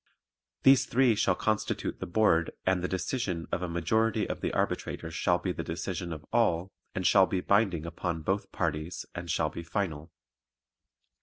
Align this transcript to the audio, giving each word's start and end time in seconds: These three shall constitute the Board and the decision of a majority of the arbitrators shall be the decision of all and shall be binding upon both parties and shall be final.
These 0.63 0.87
three 0.87 1.13
shall 1.13 1.35
constitute 1.35 1.99
the 1.99 2.07
Board 2.07 2.49
and 2.65 2.81
the 2.81 2.87
decision 2.87 3.45
of 3.51 3.61
a 3.61 3.69
majority 3.69 4.27
of 4.27 4.41
the 4.41 4.51
arbitrators 4.51 5.13
shall 5.13 5.37
be 5.37 5.51
the 5.51 5.63
decision 5.63 6.11
of 6.11 6.25
all 6.33 6.71
and 6.95 7.05
shall 7.05 7.27
be 7.27 7.39
binding 7.39 7.85
upon 7.85 8.23
both 8.23 8.51
parties 8.51 9.05
and 9.13 9.29
shall 9.29 9.49
be 9.51 9.61
final. 9.61 10.11